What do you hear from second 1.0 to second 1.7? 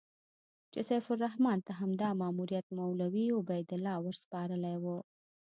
الرحمن